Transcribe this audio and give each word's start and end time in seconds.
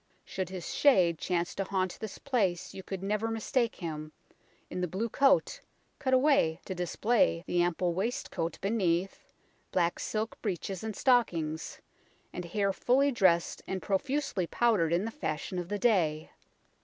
Should 0.25 0.49
his 0.49 0.73
shade 0.73 1.19
chance 1.19 1.53
to 1.53 1.63
haunt 1.63 1.99
this 1.99 2.17
place 2.17 2.73
you 2.73 2.81
could 2.81 3.03
never 3.03 3.27
mistake 3.29 3.75
him 3.75 4.13
in 4.67 4.81
the 4.81 4.87
blue 4.87 5.09
coat, 5.09 5.61
cut 5.99 6.11
away 6.11 6.59
to 6.65 6.73
dis 6.73 6.95
play 6.95 7.43
the 7.45 7.61
ample 7.61 7.93
waistcoat 7.93 8.57
beneath, 8.61 9.31
black 9.71 9.99
silk 9.99 10.41
breeches 10.41 10.83
and 10.83 10.95
stockings, 10.95 11.81
and 12.33 12.45
hair 12.45 12.73
fully 12.73 13.11
dressed 13.11 13.61
and 13.67 13.79
profusely 13.83 14.47
powdered 14.47 14.91
in 14.91 15.05
the 15.05 15.11
fashion 15.11 15.59
of 15.59 15.69
the 15.69 15.77
day. 15.77 16.31